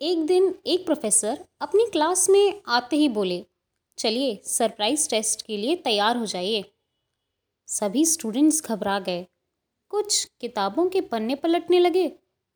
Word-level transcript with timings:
एक 0.00 0.24
दिन 0.26 0.54
एक 0.66 0.84
प्रोफेसर 0.84 1.38
अपनी 1.60 1.86
क्लास 1.92 2.28
में 2.30 2.60
आते 2.66 2.96
ही 2.96 3.08
बोले, 3.08 3.44
चलिए 3.98 4.40
सरप्राइज़ 4.44 5.08
टेस्ट 5.10 5.42
के 5.42 5.56
लिए 5.56 5.76
तैयार 5.76 6.16
हो 6.16 6.26
जाइए। 6.26 6.64
सभी 7.68 8.04
स्टूडेंट्स 8.06 8.62
घबरा 8.62 8.98
गए। 8.98 9.26
कुछ 9.90 10.24
किताबों 10.40 10.88
के 10.88 11.00
पन्ने 11.00 11.34
पलटने 11.34 11.78
लगे 11.78 12.06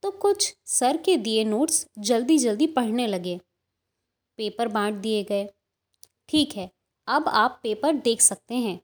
तो 0.02 0.10
कुछ 0.10 0.54
सर 0.66 0.96
के 0.96 1.16
दिए 1.16 1.44
नोट्स 1.44 1.86
जल्दी 2.00 2.38
जल्दी 2.38 2.66
पढ़ने 2.66 3.06
लगे। 3.06 3.38
पेपर 4.38 4.68
बांट 4.68 4.94
दिए 4.94 5.22
गए। 5.24 5.48
ठीक 6.28 6.56
है, 6.56 6.70
अब 7.08 7.28
आप 7.28 7.58
पेपर 7.62 7.92
देख 7.94 8.20
सकते 8.20 8.54
हैं। 8.54 8.78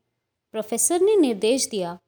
प्रोफेसर 0.54 1.00
ने 1.00 1.16
निर्देश 1.16 1.68
दिया। 1.68 1.98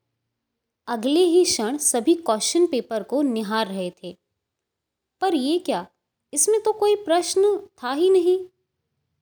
अगले 0.88 1.20
ही 1.20 1.44
क्षण 1.44 1.78
सभी 1.78 2.14
क्वेश्चन 2.16 2.66
पेपर 2.66 3.02
को 3.02 3.22
निहार 3.22 3.66
रहे 3.66 3.90
थे। 4.02 4.16
पर 5.22 5.34
ये 5.34 5.58
क्या? 5.58 5.86
इसमें 6.32 6.60
तो 6.62 6.73
कोई 6.73 6.96
प्रश्न 6.96 7.56
था 7.82 7.92
ही 7.92 8.10
नहीं। 8.10 8.38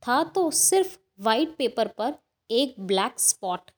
था 0.02 0.22
तो 0.24 0.50
सिर्फ़ 0.50 0.96
वाइट 1.20 1.56
पेपर 1.56 1.88
पर 1.88 2.14
एक 2.50 2.74
ब्लैक 2.80 3.20
स्पॉट 3.20 3.70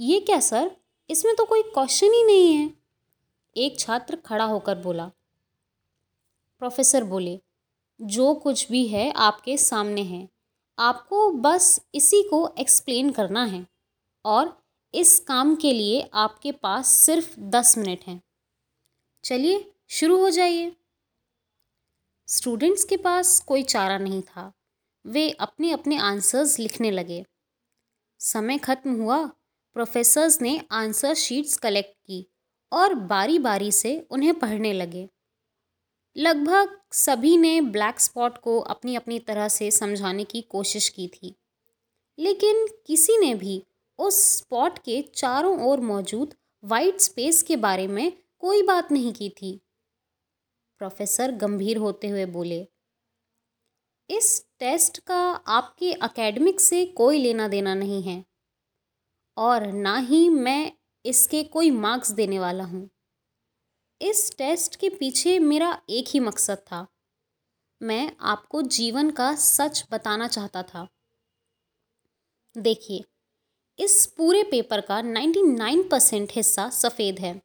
ये 0.00 0.20
क्या 0.20 0.38
सर 0.40 0.70
इसमें 1.10 1.34
तो 1.36 1.44
कोई 1.44 1.62
क्वेश्चन 1.64 2.12
ही 2.12 2.24
नहीं 2.24 2.54
है। 2.54 2.70
एक 3.56 3.78
छात्र 3.80 4.16
खड़ा 4.16 4.44
होकर 4.44 4.78
बोला 4.78 5.10
प्रोफेसर 6.62 7.04
बोले, 7.04 7.38
जो 8.00 8.34
कुछ 8.34 8.70
भी 8.70 8.86
है 8.86 9.10
आपके 9.12 9.56
सामने 9.56 10.02
है। 10.02 10.28
आपको 10.78 11.30
बस 11.32 11.80
इसी 11.94 12.22
को 12.22 12.48
एक्सप्लेन 12.58 13.10
करना 13.10 13.44
है 13.44 13.66
और 14.24 14.56
इस 14.94 15.18
काम 15.20 15.54
के 15.56 15.72
लिए 15.72 16.08
आपके 16.14 16.52
पास 16.52 16.88
सिर्फ़ 16.88 17.34
दस 17.40 17.76
मिनट 17.78 18.04
हैं। 18.06 18.20
चलिए, 19.24 19.64
शुरू 19.90 20.18
हो 20.20 20.30
जाइए। 20.30 20.72
स्टूडेंट्स 22.26 22.84
के 22.84 22.96
पास 22.96 23.40
कोई 23.40 23.62
चारा 23.62 23.98
नहीं 23.98 24.22
था। 24.22 24.52
वे 25.06 25.30
अपने 25.30 25.70
अपने 25.70 25.96
आंसर्स 25.96 26.58
लिखने 26.58 26.90
लगे। 26.90 27.24
समय 28.18 28.58
खत्म 28.58 29.02
हुआ। 29.02 29.26
प्रोफेसर्स 29.74 30.42
ने 30.42 30.60
आंसर 30.70 31.14
शीट्स 31.14 31.56
कलेक्ट 31.56 31.96
की 32.06 32.26
और 32.72 32.94
बारी 32.94 33.38
बारी 33.38 33.72
से 33.72 34.06
उन्हें 34.10 34.34
पढ़ने 34.34 34.72
लगे। 34.72 35.08
लगभग 36.16 36.80
सभी 36.92 37.36
ने 37.36 37.60
ब्लैक 37.60 38.00
स्पॉट 38.00 38.38
को 38.38 38.60
अपनी 38.60 38.94
अपनी 38.94 39.18
तरह 39.18 39.48
से 39.48 39.70
समझाने 39.70 40.24
की 40.24 40.42
कोशिश 40.42 40.88
की 40.88 41.08
थी। 41.08 41.36
लेकिन 42.18 42.66
किसी 42.86 43.18
ने 43.18 43.34
भी 43.34 43.64
उस 43.98 44.36
स्पॉट 44.36 44.78
के 44.78 45.02
चारों 45.02 45.64
ओर 45.64 45.80
मौजूद 45.80 46.34
वाइट 46.64 47.00
स्पेस 47.00 47.42
के 47.42 47.56
बारे 47.56 47.86
में 47.86 48.12
कोई 48.38 48.62
बात 48.62 48.92
नहीं 48.92 49.12
की 49.12 49.30
थी। 49.30 49.60
प्रोफेसर 50.82 51.30
गंभीर 51.30 51.76
होते 51.76 52.08
हुए 52.08 52.26
बोले, 52.26 52.68
इस 54.10 54.46
टेस्ट 54.58 54.98
का 54.98 55.18
आपके 55.48 55.90
एकेडमिक 55.92 56.60
से 56.60 56.86
कोई 56.86 57.18
लेना 57.18 57.48
देना 57.48 57.74
नहीं 57.74 58.02
है 58.02 58.24
और 59.36 59.66
ना 59.66 59.96
ही 59.98 60.28
मैं 60.28 60.72
इसके 61.04 61.44
कोई 61.44 61.70
मार्क्स 61.70 62.10
देने 62.10 62.38
वाला 62.38 62.64
हूँ। 62.64 62.90
इस 64.00 64.36
टेस्ट 64.38 64.76
के 64.76 64.88
पीछे 64.88 65.38
मेरा 65.38 65.82
एक 65.90 66.04
ही 66.08 66.20
मकसद 66.20 66.58
था। 66.58 66.86
मैं 67.82 68.16
आपको 68.20 68.62
जीवन 68.62 69.10
का 69.10 69.34
सच 69.34 69.84
बताना 69.90 70.28
चाहता 70.28 70.62
था। 70.62 70.88
देखिए, 72.58 73.04
इस 73.78 74.06
पूरे 74.06 74.42
पेपर 74.42 74.80
का 74.80 75.02
99 75.02 75.82
परसेंट 75.82 76.32
हिस्सा 76.32 76.70
सफ़ेद 76.70 77.18
है, 77.18 77.42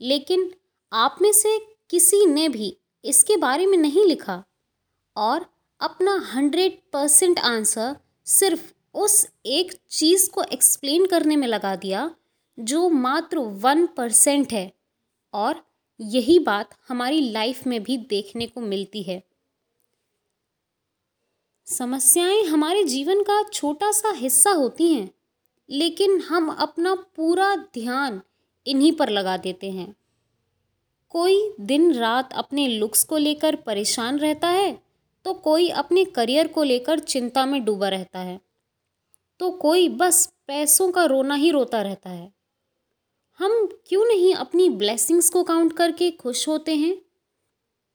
लेकिन 0.00 0.54
आप 0.92 1.18
में 1.22 1.32
से 1.32 1.71
किसी 1.92 2.26
ने 2.26 2.48
भी 2.48 2.76
इसके 3.04 3.36
बारे 3.36 3.66
में 3.66 3.78
नहीं 3.78 4.06
लिखा। 4.06 4.44
और 5.16 5.46
अपना 5.80 6.14
हंड्रेड 6.14 6.78
परसेंट 6.92 7.38
आंसर 7.38 7.96
सिर्फ़ 8.24 8.72
उस 8.94 9.28
एक 9.46 9.72
चीज़ 9.90 10.30
को 10.30 10.42
एक्सप्लेन 10.42 11.06
करने 11.06 11.36
में 11.36 11.48
लगा 11.48 11.76
दिया, 11.76 12.14
जो 12.58 12.88
मात्र 12.88 13.38
वन 13.38 13.86
परसेंट 13.86 14.52
है। 14.52 14.72
और 15.32 15.64
यही 16.00 16.38
बात 16.38 16.70
हमारी 16.88 17.30
लाइफ 17.30 17.66
में 17.66 17.82
भी 17.82 17.96
देखने 17.96 18.46
को 18.46 18.60
मिलती 18.60 19.02
है। 19.02 19.22
समस्याएँ 21.66 22.42
हमारे 22.42 22.84
जीवन 22.84 23.22
का 23.22 23.42
छोटा 23.42 23.92
सा 23.92 24.10
हिस्सा 24.10 24.50
होती 24.50 24.94
हैं, 24.94 25.14
लेकिन 25.70 26.20
हम 26.20 26.48
अपना 26.48 26.94
पूरा 26.94 27.56
ध्यान 27.56 28.22
इन्हीं 28.66 28.92
पर 28.92 29.08
लगा 29.08 29.36
देते 29.36 29.70
हैं। 29.70 30.01
कोई 31.12 31.54
दिन 31.60 31.92
रात 31.94 32.32
अपने 32.32 32.66
लुक्स 32.68 33.04
को 33.04 33.16
लेकर 33.16 33.56
परेशान 33.56 34.18
रहता 34.18 34.48
है 34.48 34.82
तो 35.24 35.34
कोई 35.34 35.68
अपने 35.68 36.04
करियर 36.04 36.48
को 36.48 36.62
लेकर 36.62 36.98
चिंता 36.98 37.46
में 37.46 37.64
डूबा 37.64 37.88
रहता 37.88 38.18
है। 38.18 38.40
तो 39.38 39.50
कोई 39.50 39.88
बस 39.88 40.26
पैसों 40.46 40.90
का 40.92 41.04
रोना 41.04 41.34
ही 41.34 41.50
रोता 41.50 41.82
रहता 41.82 42.10
है। 42.10 42.32
हम 43.38 43.66
क्यों 43.86 44.04
नहीं 44.04 44.34
अपनी 44.34 44.68
ब्लेसिंग्स 44.70 45.30
को 45.30 45.42
काउंट 45.42 45.72
करके 45.72 46.10
खुश 46.10 46.48
होते 46.48 46.74
हैं? 46.74 46.96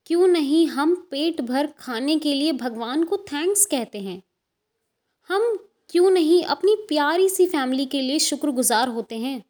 क्यों 0.05 0.27
नहीं 0.27 0.67
हम 0.67 0.95
पेट 1.11 1.41
भर 1.41 1.67
खाने 1.67 2.19
के 2.19 2.33
लिए 2.33 2.51
भगवान 2.51 3.03
को 3.03 3.17
थैंक्स 3.17 3.65
कहते 3.65 3.99
हैं? 3.99 4.21
हम 5.29 5.57
क्यों 5.89 6.09
नहीं 6.11 6.43
अपनी 6.43 6.75
प्यारी 6.75 7.29
सी 7.29 7.47
फैमिली 7.47 7.85
के 7.85 8.01
लिए 8.01 8.19
शुक्रगुजार 8.19 8.87
होते 8.87 9.17
हैं? 9.17 9.43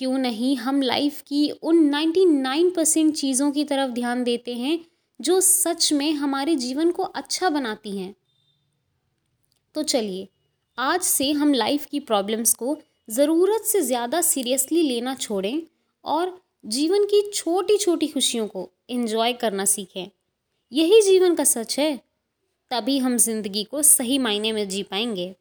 क्यों 0.00 0.18
नहीं? 0.18 0.56
हम 0.56 0.82
लाइफ 0.82 1.22
की 1.22 1.50
उन 1.50 1.76
99 1.76 2.70
परसेंट 2.70 3.14
चीज़ों 3.14 3.50
की 3.52 3.64
तरफ़ 3.64 3.90
ध्यान 3.90 4.24
देते 4.24 4.54
हैं, 4.54 4.86
जो 5.20 5.40
सच 5.40 5.92
में 5.92 6.12
हमारे 6.12 6.56
जीवन 6.56 6.90
को 6.90 7.02
अच्छा 7.02 7.48
बनाती 7.48 7.98
हैं। 7.98 8.14
तो 9.74 9.82
चलिए, 9.82 10.28
आज 10.78 11.00
से 11.00 11.32
हम 11.32 11.54
लाइफ 11.54 11.86
की 11.86 12.00
प्रॉब्लम्स 12.00 12.54
को 12.54 12.78
ज़रूरत 13.10 13.62
से 13.62 13.80
ज़्यादा 13.80 14.20
सीरियसली 14.20 14.82
लेना 14.82 15.14
छोड़ें 15.14 15.62
और 16.04 16.42
जीवन 16.66 17.04
की 17.04 17.30
छोटी 17.34 17.76
छोटी 17.76 18.06
खुशियों 18.06 18.48
को 18.48 18.70
इन्जॉय 18.88 19.32
करना 19.32 19.64
सीखें। 19.64 20.10
यही 20.72 21.02
जीवन 21.02 21.34
का 21.34 21.44
सच 21.44 21.78
है, 21.78 22.00
तभी 22.70 22.98
हम 22.98 23.16
ज़िंदगी 23.16 23.64
को 23.64 23.82
सही 23.82 24.18
मायने 24.18 24.52
में 24.52 24.68
जी 24.68 24.82
पाएँगे। 24.82 25.36